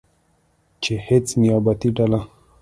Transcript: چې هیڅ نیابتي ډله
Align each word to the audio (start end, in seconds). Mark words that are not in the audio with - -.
چې 0.83 0.93
هیڅ 1.07 1.27
نیابتي 1.41 1.89
ډله 1.97 2.21